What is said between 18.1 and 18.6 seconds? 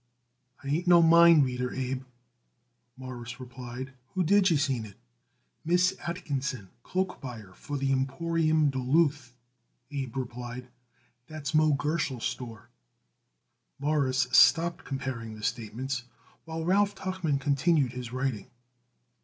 writing.